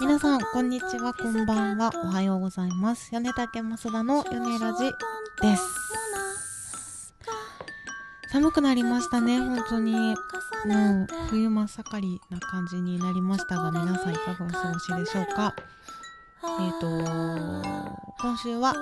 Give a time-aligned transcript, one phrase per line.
[0.00, 1.90] 皆さんこんにちはこんばんは。
[2.04, 3.10] おはようございます。
[3.12, 4.84] 米竹増田の米ラジ
[5.42, 7.14] です。
[8.30, 9.40] 寒くなりましたね。
[9.40, 9.92] 本当に。
[9.94, 10.14] も
[11.04, 15.54] う冬真っ盛りな感じになりましたが皆さんいかがお過ごしでしょうか？
[16.60, 16.86] えっ、ー、と
[18.20, 18.74] 今週は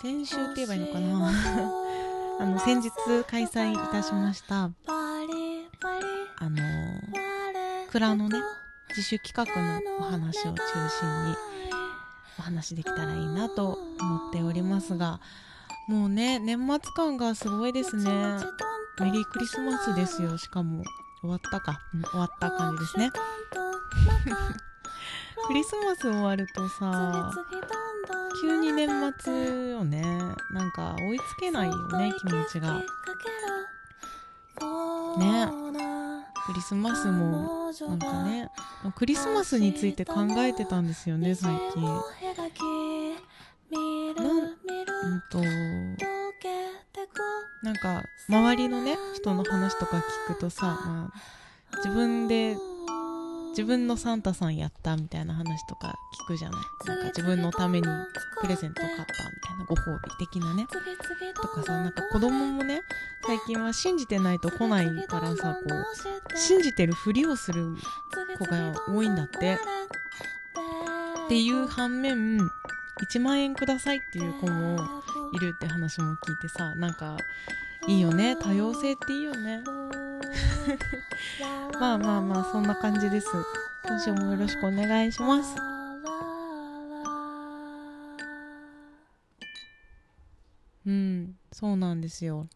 [0.00, 1.32] 先週って言えばいいのかな？
[2.40, 2.90] あの先日
[3.26, 4.70] 開催いたしましたあ
[6.48, 6.56] の
[7.90, 8.38] 蔵のね
[8.98, 9.44] 自主企画
[9.80, 11.36] のお話を中心に
[12.36, 15.20] お話できたらいいなと思っておりますが
[15.86, 18.02] もうね年末感がすごいですね。
[19.00, 20.36] メリークリスマスですよ。
[20.36, 20.82] しかも
[21.20, 23.10] 終わったか、うん、終わった感じですね。
[25.46, 27.30] クリスマス終わるとさ
[28.42, 30.02] 急に年末よね
[30.50, 32.74] なんか追いつけないよね気持ちが。
[35.18, 35.68] ね
[36.48, 38.48] クリスマスもなんかね
[38.96, 41.82] クリスマスについて考えてたんですよね最近。
[41.84, 41.90] な
[44.24, 45.40] んうんと
[47.62, 51.18] なんか周りのね人の話とか聞くとさ、まあ、
[51.76, 52.56] 自分で
[53.58, 56.60] 自分のサンタさんやったみたいな話とか聞くじゃない？
[56.86, 57.88] なんか自分のために
[58.40, 60.64] プレゼント買ったみたいなご褒美的なね。
[61.34, 62.82] とかさなんか子供もね
[63.26, 67.74] 最近は信じてないと来ないからさこう信じてるふりをする
[68.38, 69.58] 子が多いんだって。
[71.26, 74.78] っていう反面1万円くださいっていう子も
[75.34, 77.16] いるって話も聞いてさなんか
[77.88, 78.36] いいよね。
[78.36, 79.62] 多様性っていいよね
[81.80, 83.28] まあまあまあそんな感じです。
[83.86, 85.56] 今週もよろしくお願いします。
[90.86, 92.48] うんそうなんですよ。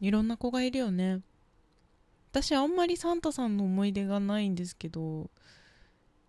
[0.00, 1.22] いろんな子がいるよね。
[2.36, 5.30] 私あんまりサンタさんの思い出がないんですけど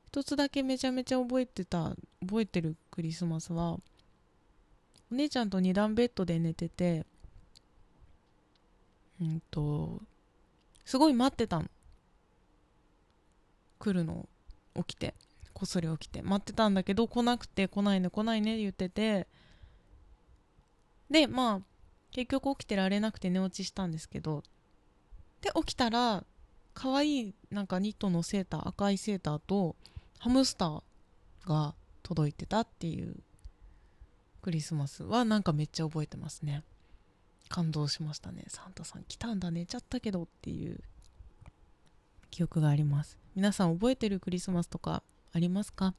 [0.06, 3.82] 一つだけめちゃめちゃ覚えてた覚えてるクリスマスはお
[5.12, 7.06] 姉ちゃんと二段ベッドで寝てて
[9.20, 10.02] うんと
[10.88, 11.66] すごい待ってたの。
[13.78, 14.30] 来るの
[14.74, 15.16] 起きて。
[15.54, 16.22] こっそり起きて。
[16.22, 19.28] 待ってたんだけど来なくて来ないね来ないね言ってて。
[21.10, 21.62] でまあ
[22.12, 24.44] 結局起きてられなくて寝落ちしたんですけど。
[25.42, 26.24] で起きたら
[26.74, 29.76] 可愛いなんかニットのセーター赤いセーターと
[30.20, 30.82] ハムスター
[31.46, 33.18] が届いてたっていう
[34.42, 36.64] クリスマスはなんかめっちゃ覚えてますね。
[37.48, 38.46] 感動しましたね。
[38.48, 40.80] サンタさん来たんだ寝ちゃったけどっていう
[42.30, 43.18] 記憶があります。
[43.36, 45.04] 皆さん覚えてるクリスマスとか
[45.34, 45.94] ありますか？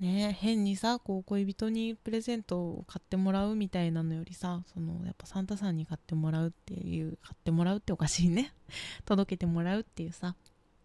[0.00, 8.54] ね変にさこう恋人にプレゼントを買ってもらうみたいなのよりさそのやっぱサンタさんに買ってもらうっていう買ってもらうっておかしいね。
[9.04, 10.36] 届けてもらうっていうさ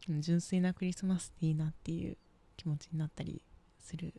[0.08, 2.18] 純粋なクリスマスっていいなっていう
[2.58, 3.44] 気持ちになったり
[3.80, 4.14] する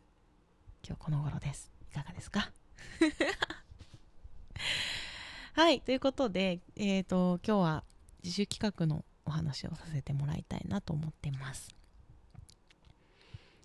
[0.87, 2.51] 今日この頃ですいかがですか
[5.65, 7.85] はいということでえっ、ー、と今日は
[8.23, 11.75] 自主企画のお話をさせてもらいたいなと思ってます。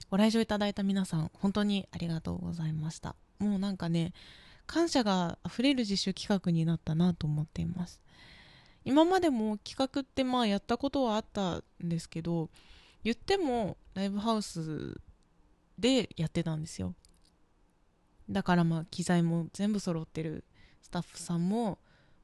[0.09, 3.17] ご来場いただいた皆さん本当にありがとうございました。
[3.39, 4.13] もうなんかね
[4.65, 7.99] 感謝があふれる自主企画になったなと思っています。
[8.85, 12.49] 今までも企画ってまあやったことはあったんですけど
[13.03, 15.01] 言ってもライブハウス
[15.77, 16.95] でやってたんですよ。
[18.29, 20.45] だからまあ機材も全部揃ってる
[20.81, 21.77] スタッフさんも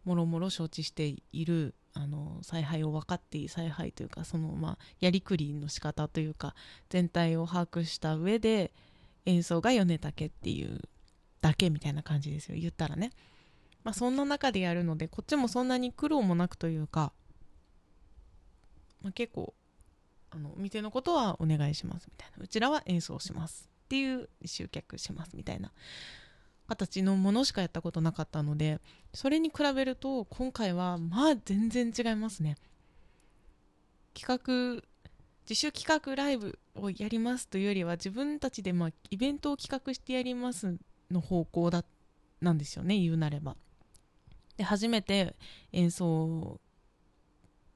[0.06, 6.54] もろもろ承知しているあの采配を分かっていい采配というかそのまあやりくりの仕方というか
[6.90, 8.72] 全体を把握した上で
[9.26, 10.82] 演奏が米竹っていう
[11.42, 12.58] だけみたいな感じですよ。
[12.60, 13.12] 言ったらね。
[13.84, 17.14] まあそんな中でやるのでこっちもそんなに苦労もなくというか、
[19.02, 19.54] まあ、結構
[20.32, 22.44] あの店のことはお願いしますみたいな。
[22.44, 25.72] うちらは演奏しますっていう集客しますみたいな。
[26.68, 28.80] 形のものしかやったことなかったので
[29.14, 32.58] それに比べると今回はまあ全然違いますね。
[34.14, 34.42] 企
[34.78, 34.82] 画
[35.48, 40.78] 自主企画ライブをやりますというよりは自分たちでまあイベントを企画してやります
[41.12, 41.84] の方向だ
[42.42, 43.56] なんですよね言うなれば。
[44.58, 45.36] で初めて
[45.72, 46.60] 演奏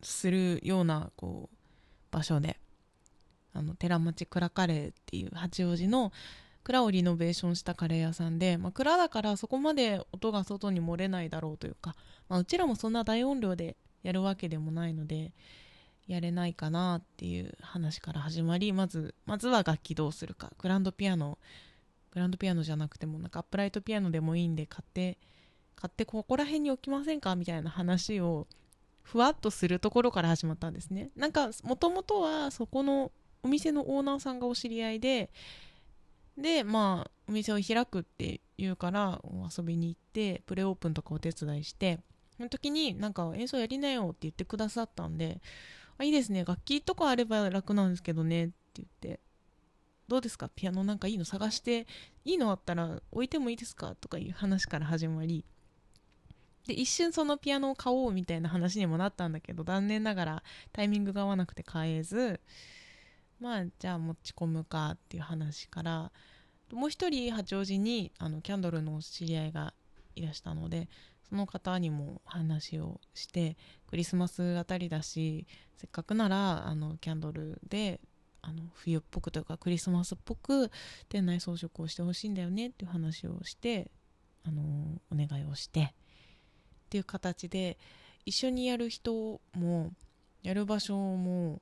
[0.01, 1.55] するようなこう
[2.09, 2.57] 場所で
[3.53, 6.11] あの寺町蔵カレーっていう八王子の
[6.63, 11.95] 蔵をリノベーションしたカレー屋さんで、まあ、蔵だからそこまで音が外に漏れないだろうというか、
[12.27, 15.33] まあ、うちらもそんな大音量でやるわけでもないので
[16.07, 20.51] やれないかなっていう話から始まりまずまずは楽器どうするか。
[20.57, 21.37] グランドピアノ
[22.11, 25.17] グランドピアノじゃなくてもなんかアップライトピアノでもいいんで買って
[25.75, 27.35] 買ってここら辺に置きませんか？
[27.35, 28.47] みたいな話を
[29.03, 31.09] ふわっとするところから始まったんですね。
[31.15, 33.11] なんかもともとはそこの
[33.43, 35.29] お店のオーナーさんがお知り合いで
[36.41, 39.21] でまあお店を開くって言うから
[39.57, 41.99] 遊びに行ってプレオープンとかお手伝いして
[42.37, 45.41] その時になんか演奏やりなよって言ってくださったんで
[45.97, 49.19] あいいですね楽器とかあれば楽なんですけどねって言って
[50.07, 50.49] どうですか？
[50.49, 51.85] ピアノなんかいいの探して
[52.25, 53.93] いいのあったら置いてもいいですか？
[53.93, 55.45] とかいう話から始まり。
[56.65, 62.39] で一瞬そのピアノを買おうみたいな話にもなったんだけど残念ながらタイミングが合わなくて買えず
[63.39, 66.11] まあじゃあ持ち込むかっていう話から
[66.71, 69.73] もう一人八王子にあのキャンドルの知り合いが
[70.15, 70.89] いらしたので
[71.29, 73.55] その方にも話をして
[73.87, 75.47] クリスマスあたりだし
[75.77, 78.01] せっかくならあのキャンドルで
[78.41, 80.71] あの冬っぽくというかクリスマスっぽく
[81.07, 83.91] 店内装飾をしてほしいんだよねっていう話をして
[84.45, 84.61] あの
[85.11, 85.87] お願いをしてっ
[86.89, 87.77] ていう形で
[88.25, 89.91] 一緒にやる人も
[90.41, 91.61] やる場所も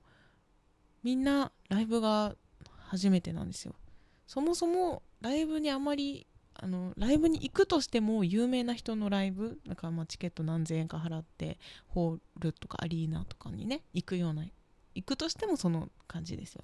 [1.03, 2.35] みんなライブが
[2.87, 3.75] 初めてなんですよ。
[4.27, 14.43] そもそもライブにあまりあのライブに行くとしても有名な人のライブだからまあチケット何千円か払ってホールとかアリーナとかにね行くような
[14.95, 16.63] 行くとしてもその感じですよ。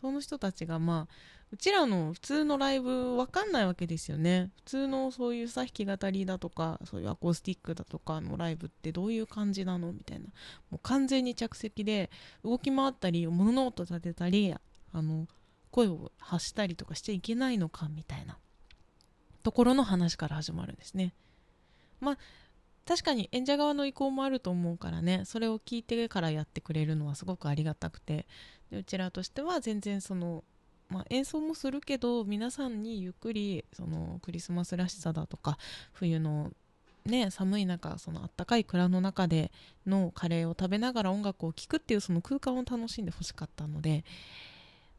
[0.00, 1.14] その人たちがまあ
[1.50, 10.26] うちらの普通のライブわかんないわけですよね普通のそういうさ弾き語りだとかそういうアコースティックだとかのライブってどういう感じなのみたいな
[10.70, 12.10] もう完全に着席で
[12.44, 14.54] 動き回ったり物音立てたり
[14.92, 15.26] あの
[15.70, 18.36] 声を発したりとかしちゃいけないのかみたいな
[19.42, 21.14] ところの話から始まるんですね。
[22.00, 22.18] まあ
[22.88, 25.26] 確かに演者側の意向もあると思うからね。
[25.26, 28.26] それを聞いてからやってくれるのはすごくありがたくて。
[28.70, 30.42] でうちらとしては全然その、
[30.88, 35.58] まあ、演奏もするけど皆さんにゆっくりそのクリスマスらしさだとか
[35.92, 36.50] 冬の
[37.04, 39.50] ね、寒い中そのあったかい蔵の中で
[39.86, 44.04] のカレーを食べながら音楽を聴くっていうその空間を楽しんでほしかったので、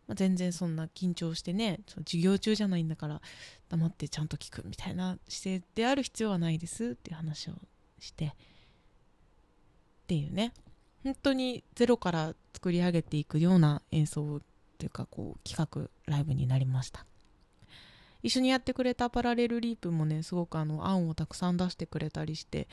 [0.07, 3.21] ま、全然そんな緊張してね授業中じゃないんだから
[3.69, 7.53] 黙ってちゃんと聞くみたいな姿勢である必要はないですっていう話を
[8.01, 8.31] してっ
[10.07, 10.53] ていうね。
[11.03, 14.41] 本当にゼロから作り上げていくような演奏
[14.77, 17.05] というかこう企画ライブになりました。
[18.21, 22.67] 一緒にやってくれたパラレルリープもねすごくあの案をたくさん出してくれたりして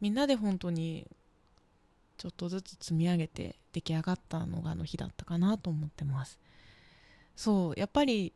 [0.00, 1.08] みんなで本当に
[2.18, 6.38] ちょっとずつ積み上げて出来上がったのがあの日だったかなと思ってます。
[7.34, 8.32] そうやっぱり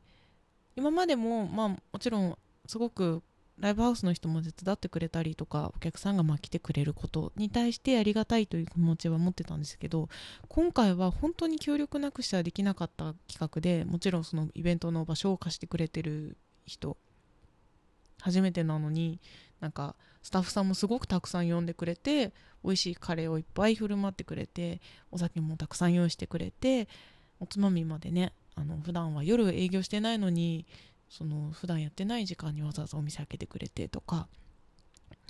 [0.76, 3.22] 今までもまあもちろんすごく
[3.60, 10.08] ライブハウスの人も手伝ってくれたりとかお客さんがまあ来てくれることに対してありがたいという気持ちは持ってたんですけど
[10.48, 16.96] 今回は本当に協力なくしてはできなかった企画でもちろんそのイベントの場所を貸してくれてる人
[18.22, 19.20] 初めてなのに
[19.60, 22.32] なんかスタッフさんもすごくたくさん呼んでくれて
[22.64, 24.80] 美味しいカレーをいっぱい振る舞ってくれて
[25.10, 26.88] お酒もたくさん用意してくれて
[27.40, 30.66] おつまみまでねあの普段は夜営業してないのに
[31.10, 34.28] その普段やってない時間にわざわざお店開けてくれてとか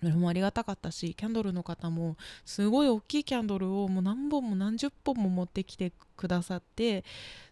[0.01, 2.17] それもありがたかったしキャンドルの方も
[2.47, 7.05] すごい大きいキャンドルをもう何本も何十本も持ってきてくださって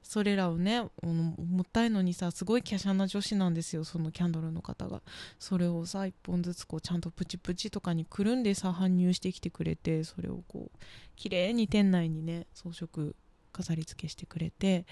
[0.03, 5.03] それらをね重たいのにさすごい華奢な女子なんですよそのキャンドルの方が
[5.39, 10.79] それをさ1本ずつこうちゃんとプチプチとかにくるんでさ搬入してきてくれてそれをこう
[11.17, 13.13] 綺麗に店内にね装飾
[13.53, 14.87] 飾り付けしてくれて。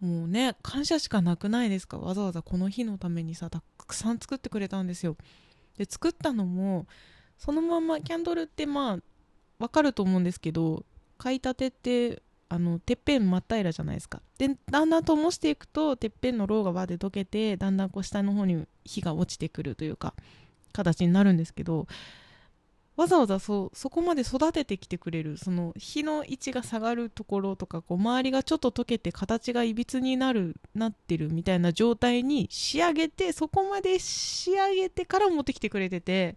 [0.00, 1.98] もうね感謝しかなくないですか？
[1.98, 5.16] わざわざこの日のためにさたくさん作ってくれたんですよ。
[5.76, 6.86] で作ったのも
[7.36, 8.98] そのままキャンドルってまあ
[9.58, 10.84] わかると思うんですけど
[11.18, 14.22] 買いたてってあのてっぺん真っ平らじゃないですか。
[14.38, 20.14] でだんだんと模していくとてっぺんのろうがバーで溶けてだんだんこう下の方に火が落ちてくるというか
[20.72, 21.86] 形になるんですけど
[22.98, 36.36] わざわざそうそこまで育ててきてくれるその日の位置が下がるところとかこう周りがちょっと溶けて形がいびつになるなってるみたいな状態に仕上げてそこまで仕上げてから持ってきてくれてて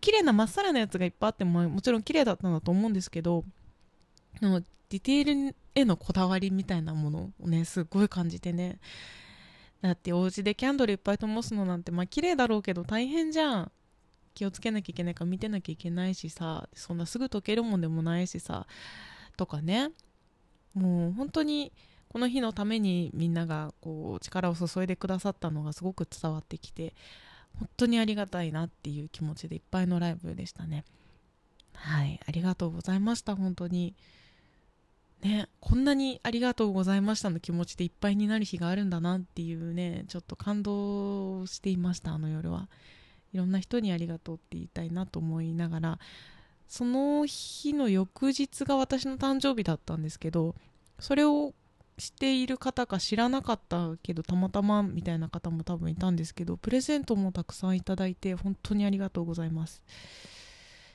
[0.00, 3.44] 綺麗なまっさらなやつがいっぱいあってももちろん綺麗だったんだと思うんですけど
[4.42, 8.80] のディテールへのこだわりみたいなものをねすごい感じてね
[9.80, 13.72] だってお家でキャンドルいっぱい灯すのなんてまあ綺麗だろうけど大変じゃん。
[14.36, 18.66] 気をつけなきゃいけないから見てなきゃいけないしさそんなすぐ溶けるもんでもないしさ
[19.36, 19.90] とかね。
[20.74, 21.72] もう本当に
[22.08, 26.94] この日のためにみんながこう力を注いでくださったのがすごく伝わってきて
[27.58, 30.84] 本当にありがたいなっていう気持ちでいっぱいのライブでしたね。
[31.72, 32.20] はい。
[32.26, 33.94] ありがとうございました本当に。
[35.22, 35.48] ね。
[35.60, 42.68] こんなにありがとうございましたの気持ちでいっぱいになる日があるんだなっていうねちょっと感動していましたあの夜は。
[43.36, 45.98] いろんな人にありがとうって言いたいなと思いながら
[46.66, 50.54] その日の翌日が私の誕生日だったんですけど
[50.98, 51.52] それを
[51.98, 59.82] 知っている方か知らなかったけどたまたまみたいな方も多分いたんですけどプレゼントもたくさんいただいて本当にありがとうございます。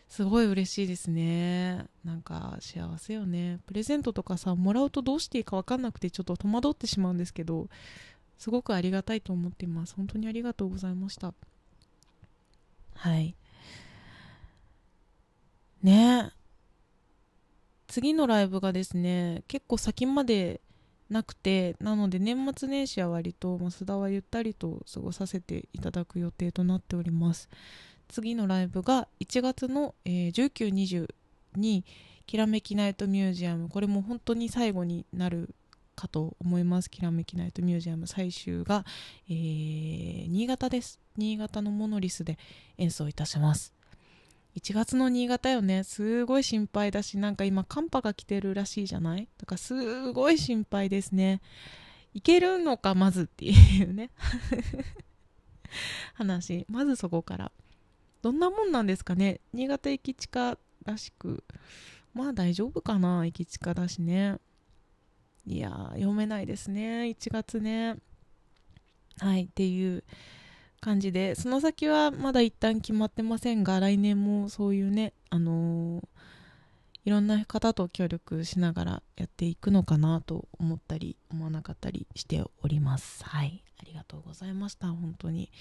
[0.10, 1.86] すごい嬉しいですね。
[2.04, 3.60] なんか幸せよね。
[3.68, 7.70] プレゼントとかさもらうとどうしていいか分かんなくてちょっと戸惑ってしまうんですけど
[8.38, 9.96] すごくありがたいと思っています。
[9.96, 11.34] 本当にありがとうございました。
[13.02, 13.36] はい。
[15.82, 16.32] ね。
[17.88, 20.62] 次のライブがですね結構先まで
[21.10, 27.50] なくてなので年末年始は割と増田はゆったりと過ごさせていただく予定となっております。
[28.08, 31.08] 次のライブが1月の、えー、1920
[31.56, 31.84] に
[32.28, 33.68] きらめきナイトミュージアム。
[33.68, 35.56] これも本当に最後になる
[36.02, 36.90] かと思います。
[36.90, 38.84] きらめきナイトミュージアム最終が、
[39.30, 41.00] えー、新潟です。
[41.16, 42.40] 新潟のモノリスで
[42.80, 43.72] 演奏いたします。
[44.56, 45.84] 1月の新潟よね。
[45.84, 49.28] すごい心配だしなんか今寒波が来てるらしいじゃない？
[49.38, 51.40] だからすごい心配ですね。
[52.16, 54.10] 行けるのかまずっていうね。
[56.16, 56.66] 話。
[56.68, 57.52] まずそこから。
[58.24, 59.40] どんなもんなんですかね？
[59.54, 61.44] 新潟駅地下らしく。
[62.16, 63.24] まあ大丈夫かな？
[63.26, 64.38] 駅地下だしね。
[65.46, 67.04] いや読めないですね。
[67.04, 67.98] 1月ね。
[69.20, 70.04] はいっていう
[70.80, 71.36] 感じで。
[71.36, 76.08] その先はまだ一旦決まってませんが来年もそういうねあのー、
[77.06, 83.24] いろんな方と協力しながらやっていくのかなと思ったり思わなかったりしております。
[83.24, 84.88] はいありがとうございました。
[84.88, 85.52] 本当に。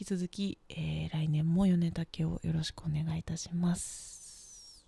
[0.00, 4.86] 引き続き、えー、来年も米竹をよろしくお願いいたします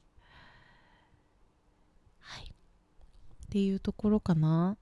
[2.20, 2.54] はい
[3.50, 4.76] っていうところかな。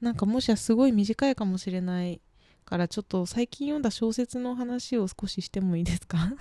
[0.00, 2.22] なんかもしやすごい短いかもしれない
[2.64, 6.32] からちょっと最近読んだ小説の話を少ししてもいいですか？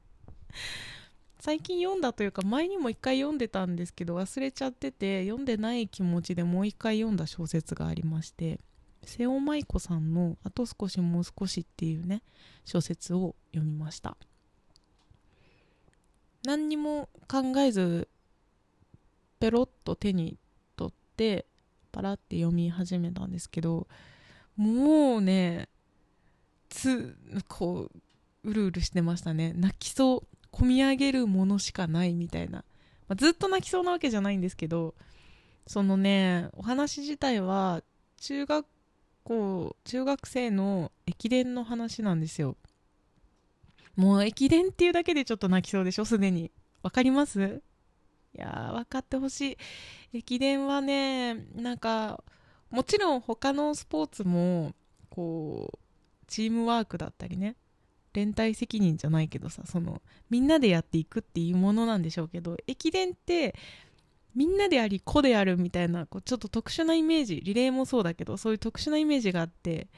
[1.40, 8.60] 最近読んだというか前にも一回読んでたんですけど忘れちゃってて読んでない気持ちでもう一回読んだ小説がありまして
[9.04, 12.22] 瀬尾舞子さんの「あと少しもう少し」っていうね
[12.64, 14.18] 小説を読みました。
[16.44, 18.08] 何にも考えず
[19.42, 20.38] ペロッと手に
[20.76, 21.46] 取って
[21.90, 23.88] パラって読み始めたんですけど
[24.56, 25.68] もうね
[26.68, 27.16] つ
[27.48, 27.90] こ
[28.44, 29.52] ううるうるしてましたね。
[29.56, 32.58] 泣きそう込み上げるものしかないみたいな、
[33.08, 34.94] まあ、ずっと泣きそうなわけじゃないんですけど
[35.66, 37.82] そのねお話自体は
[38.20, 38.64] 中学
[39.24, 42.56] 校中学生の駅伝の話なんですよ。
[43.96, 46.04] もう駅伝っていうだけでちょっと泣きそうでしょ？
[46.04, 46.52] すでに。
[46.84, 47.60] わかります？
[48.34, 49.58] いやー分かってほしい。
[50.14, 52.22] 駅伝はねなんか
[52.70, 54.74] もちろん他のスポーツも
[55.10, 55.78] こう
[56.26, 57.56] チームワークだったりね
[58.14, 63.54] 連帯責任じゃないけどさそのみんなでやっていくっていうものなんでしょうけど駅伝って
[64.34, 69.88] みんなであり子であるみたいなこうちょっと特殊なイメージリレーもそうだけどそういう特殊なイメージがあって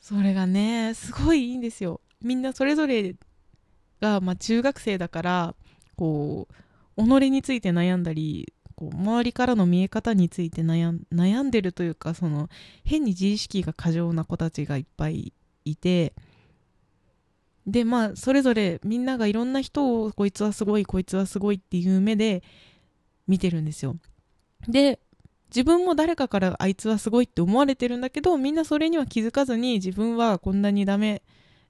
[0.00, 2.00] それがねすごいいいんですよ。
[2.20, 3.14] みんなそれぞれ
[4.02, 5.54] が、まあ、中学生だから
[5.96, 6.48] こ
[6.96, 12.50] う己について悩んだりこう周りからの見え方について悩ん悩んでるというかその
[12.84, 15.32] 変に自意識が過剰な子たちがいっぱい
[15.64, 16.12] いて
[17.66, 22.42] でまあそれぞれみんながいろんな人をこいつはすごいこいつはすごいっていう目で
[23.28, 23.96] 見てるんですよ。
[24.68, 24.98] で
[25.48, 31.22] 自分も誰かからあいつはすごいって思われてるんだけどみんなそれには気づかずに自分はこんなにダメ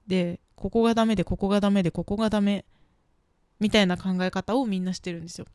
[0.07, 2.65] でここがダメでここがダメでここがダメ
[3.59, 5.45] みたいな考え方をみんなしてるんですよ。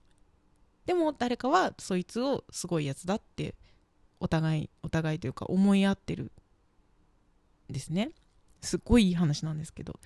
[0.86, 3.54] でも誰かはそいつをすごいやつだって
[4.20, 6.32] お互いお互いというか思い合ってる
[7.70, 8.10] んですね。
[8.60, 9.98] すっごいいい話なんですけど。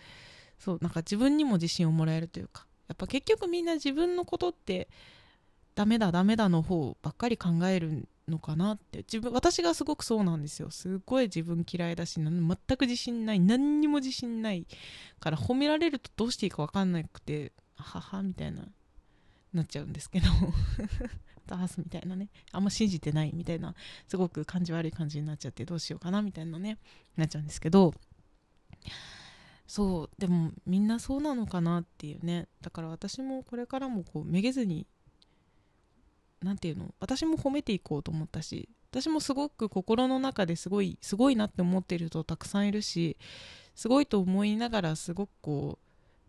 [0.58, 2.66] そうなんか自分にも自信をもらえるというか。
[2.88, 4.88] やっぱ結局みんな自分のことって
[5.74, 8.98] ダメだダメだの方ばっかり考えるんのかなって。
[8.98, 10.70] 自分私がすごくそうなんですよ。
[10.70, 13.40] すごい自分嫌いだし全く自信ない。
[13.40, 14.66] 何にも自信ない
[15.20, 18.66] から褒められるとどうしていいか分かんなくてははみたいな
[19.52, 20.26] なっちゃうんですけど。
[21.44, 22.28] ダースみたいなね。
[22.52, 23.74] あんま信じてないみたいな
[24.06, 26.78] すごく感じ悪い感じになっちゃってどうしようかなみたいなね
[27.16, 27.94] なっちゃうんですけど。
[29.66, 32.48] そうでもみんなそうなのかなっていうね。
[32.60, 34.86] だから私もこれからもこうめげずに
[36.42, 36.94] 何て言うの？
[37.00, 43.16] 私も褒めていこうと思ったし私もすごく心の中ですごいすごいなって思ってる人たくさんいるし
[43.74, 45.78] すごいと思いながらすごくこ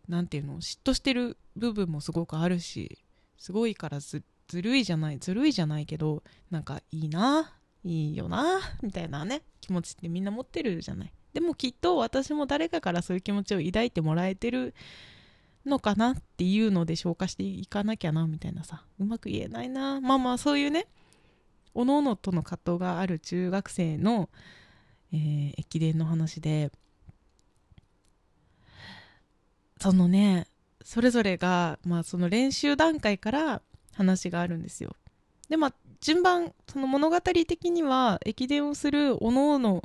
[0.08, 0.60] う何て言うの？
[0.60, 2.98] 嫉妬してる部分もすごくあるし
[3.38, 7.52] すごいからずずるいじゃないずるいじゃないけどなんかいいな
[7.82, 11.12] いいよなみたいなね気持ちってみんな持ってるじゃない。
[11.32, 14.72] でもきっと私も誰かからそういう気持ちを抱いてもらえてる
[15.66, 18.84] のかなっていうので消化していかなきゃなみたいなさ。
[18.98, 20.00] うまく言えないな。
[20.00, 20.86] まあまあそういうね
[21.74, 24.28] おのおのとの葛藤がある中学生の、
[25.12, 26.70] えー、駅伝の話で
[29.80, 30.46] そのね
[30.84, 33.62] それぞれが、まあ、その練習段階から
[33.94, 34.94] 話があるんですよ。
[35.48, 39.82] でまあ順番その物語的には駅伝をするおのおの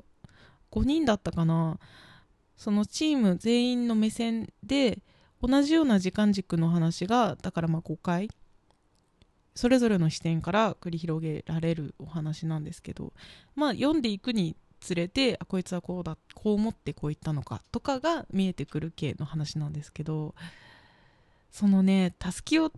[0.72, 1.80] 5人だったかな。
[2.58, 5.02] そのチーム全員の目線で
[5.42, 8.30] 同じような時間軸の話がだからまあ5回
[9.56, 13.14] それぞれの視点から繰り広げられるお話なんですけど。
[13.56, 20.36] まあ読んでいくにつれてあこいつはこうだこう思ってこう言ったのかとかが見えてくる系の話なんですけど。
[21.52, 22.72] そのねたすきを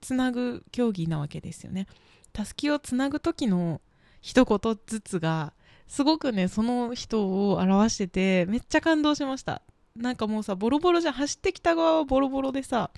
[0.00, 1.86] つなぐ競技なわけですよね。
[2.32, 3.80] たすきをつなぐ時の
[4.20, 5.52] 一言ずつが
[5.86, 9.62] すごくねその人を表しててめっちゃ感動しました。
[9.98, 11.14] なんかもうさボロボロじゃん。
[11.14, 12.90] 走ってきた側はボロボロでさ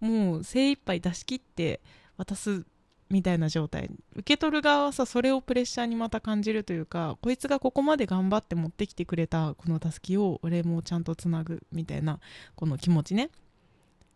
[0.00, 1.80] もう精一杯出し切って
[2.16, 2.64] 渡す
[3.08, 3.90] みたいな状態。
[4.14, 12.20] 受け取る側はさそれをプレッシャーにまた感じるというかこいつがここまで頑張って持ってきてくれたこのたすきを俺もちゃんとつなぐみたいな
[12.54, 13.30] この気持ちね。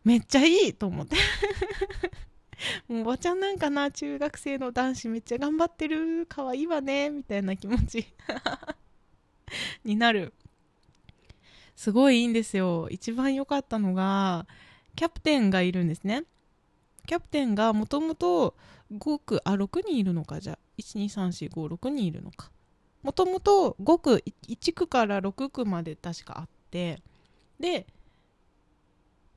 [0.04, 1.16] めっちゃいいと思って。
[2.88, 6.26] もうおばちゃんなんかな中学生の男子めっちゃ頑張ってる。
[6.26, 7.10] かわいいわね。
[7.10, 8.06] みたいな気持ち。
[9.84, 10.34] になる。
[11.80, 12.88] すごいいいんですよ。
[12.90, 14.46] 一番良かったのが
[14.96, 16.24] キャプテンがいるんですね。
[17.06, 18.54] キャプテンがもともと
[18.92, 20.40] 5区あ6人いるのか。
[20.40, 22.50] じゃあ1、2、3、4、5、6人いるのか。
[23.02, 27.00] もともと5区1区から6区まで確かあって。
[27.58, 27.86] で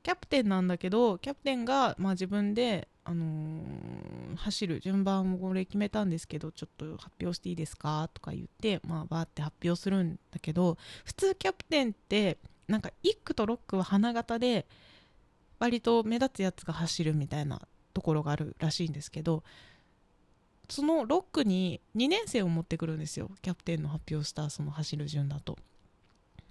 [0.02, 14.66] キャプテンなんだけどキャプテンが、まあ、自分で、あのー、走る順番をこれ決めたんですけどちょっと発表していいですかとか言って、まあ、バーって発表するんだけど普通キャプテンってなんか1区と6区は花形で
[15.58, 17.60] 割と目立つやつが走るみたいな
[17.92, 19.44] ところがあるらしいんですけど
[20.68, 25.58] その6区に2年生を持ってくるんですよキャプテンの発表したその走る順だと。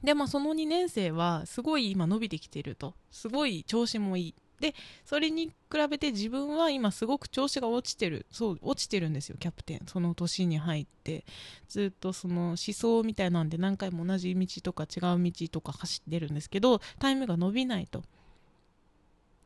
[0.03, 5.53] でまあその2年生はすごい今伸びてきているとすごい調子もいいでそれに比
[5.89, 8.25] べて自分は今すごく調子が落ちてる。
[8.31, 9.81] そう落ちてるんですよキャプテン。
[9.87, 11.25] その年に入って。
[11.67, 18.03] ずっとその思想みたいなんで何回も同じ道とか違う道とか走ってるんですけどタイムが伸びないと。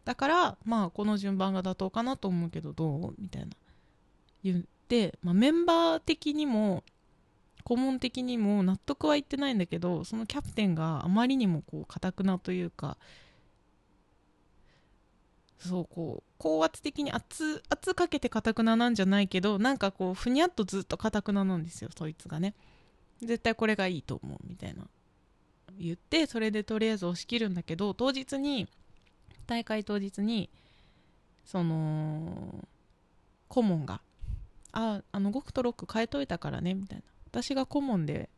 [0.06, 3.50] だからまあこの順番が妥当かなと思うけどどうみたいな
[4.44, 6.84] 言って、まあ、メンバー的にも
[7.66, 12.98] 顧問的にも納得はいってないんだけどそのキャプテンがあまりにもこう堅くなというか
[15.60, 22.54] そうこう高圧的に圧圧かけてかたくななんじゃないけどなんかこうふにゃっとずっとかたくななんですよそいつがね。
[23.22, 24.88] 絶対これがいいと思うみたいな。
[25.80, 28.68] 言ってそれでとりあえず押し切るんだけど当日に
[29.46, 30.50] 大会当日に
[31.46, 32.68] その
[33.48, 34.02] 顧問が
[34.74, 38.30] 「ああの5区と6区変えといたからね」みたいな私が顧問で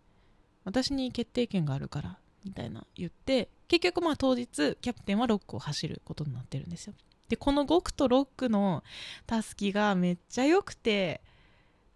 [0.65, 6.93] 私に決定権があるからみたいな言って結局まあ当日キャプテンは6区を走ることになってるんですよ。
[7.29, 8.83] でこの5区と6区の
[9.25, 11.21] たすきがめっちゃ良くて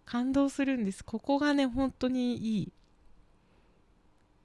[0.06, 1.04] 感動するんです。
[1.04, 2.72] ここがね本当にいい。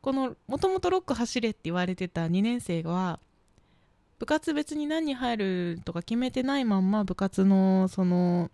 [0.02, 3.20] このもともと6区走れって言われてた2年生は
[4.18, 8.50] 部活別に何に入るとか決めてないまんま部活のその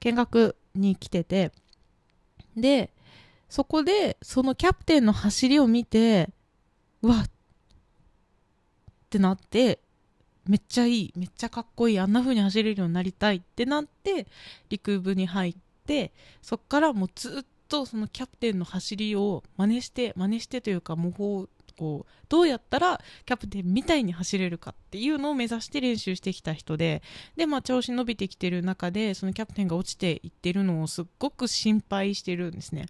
[0.00, 1.52] 見学に来てて。
[2.56, 2.92] で、
[3.48, 6.30] そこで、そのキャプテンの走りを見て、
[7.02, 7.24] うわ
[9.08, 9.80] ってなって、
[10.46, 14.26] めっちゃいい、めっちゃかっこいい、あんな風に走れるようになりたいってなって、
[14.68, 27.02] 陸部に入って、そっからもうずっとそのキャプテンの走りを真似して、真似してというか模倣こうどうやったらキャプテンみたいに走れるかっていうのを目指して練習してきた人で
[27.36, 32.86] で、まあ、調子伸びてきてる中でそのキャプテンが落ちていってるのをすっごく心配してるんですね。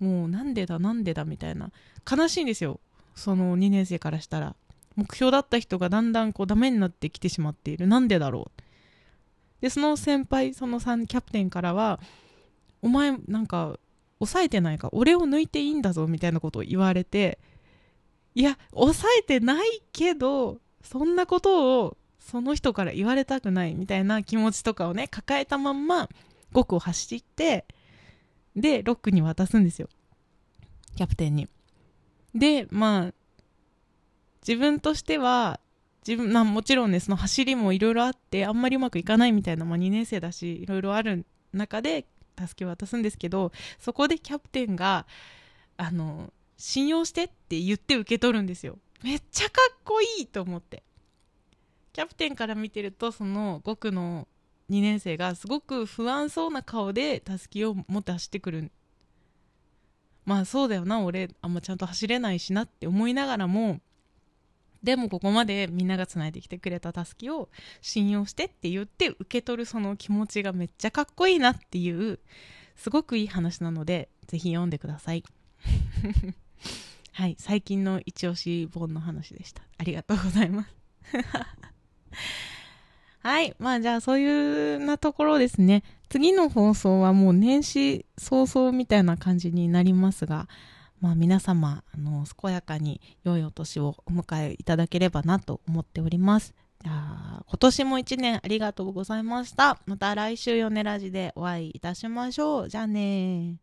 [0.00, 1.70] もうなんでだなんでだみたいな。
[2.10, 2.80] 悲しいんですよ。
[3.14, 4.56] その2年生からしたら。
[4.96, 7.86] 目標だった人がだんだんこうダメになってきてしまっている。
[7.86, 8.60] なんでだろう？
[9.60, 12.00] でその先輩その3キャプテンからは
[12.82, 13.78] お前なんか
[14.18, 14.88] 抑えてないか？
[14.92, 17.38] 俺を抜いていいんだぞみたいなことを言われて
[18.34, 26.08] いや抑えてないけどそんなことをその人から言われたくないみたいな気持ちとかをね抱えたまんま
[26.52, 27.64] 5区を走って
[28.56, 29.88] でロックに渡すんですよ。
[30.96, 31.48] キャプテンに。
[32.34, 33.14] でまあ
[34.46, 35.60] 自分としては
[36.06, 42.06] 自分なもちろんねその走りもいろいろあってあんまりうまくいかないみたいな、まあ、2年生だしいろいろある中で
[42.38, 45.06] 助けを渡すんですけどそこでキャプテンが
[45.76, 48.78] あの信用してって言って受け取るんですよ。
[49.02, 50.82] めっちゃかっこいいと思って。
[51.94, 54.28] キャプテンから見てるとその5区の
[54.68, 58.70] 2年生がすごく不安そうな顔でたすきを持って走ってくる。
[60.26, 63.80] まあそうだよな俺あんまちゃんと走れないしなって思いながらも
[64.82, 67.48] でもここまでみんながつないできてくれたたすきを
[67.82, 72.18] 信用してって言って受け取るその気持ちがめっちゃかっこいいなっていう
[72.76, 75.24] すごくいい話なのでぜひ読んでください。
[77.12, 79.62] はい最近の一押し本の話でした。
[79.76, 80.74] ありがとうございます。
[83.22, 85.82] はいまあじゃあそういうなところですね。
[86.08, 90.48] 次の放送はもう年始早々みたいな感じになりますが
[91.00, 96.54] まあ、皆様あの健やかに良いお年をお迎えいただければなと思っております。
[96.82, 99.78] じゃあ今年も1年ありがとうございました。
[99.86, 102.68] また来週ヨネラジでお会いいたしましょう。
[102.68, 103.56] じゃあね